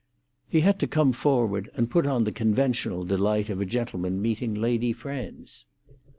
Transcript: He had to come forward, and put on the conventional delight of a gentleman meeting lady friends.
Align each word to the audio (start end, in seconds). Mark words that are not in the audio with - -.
He 0.49 0.61
had 0.61 0.79
to 0.79 0.87
come 0.87 1.11
forward, 1.13 1.69
and 1.75 1.91
put 1.91 2.07
on 2.07 2.23
the 2.23 2.31
conventional 2.31 3.03
delight 3.05 3.51
of 3.51 3.61
a 3.61 3.67
gentleman 3.67 4.19
meeting 4.19 4.55
lady 4.55 4.93
friends. 4.93 5.67